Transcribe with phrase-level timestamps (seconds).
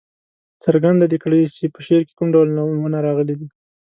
[0.63, 3.35] څرګنده دې کړي چې په شعر کې کوم ډول نومونه راغلي.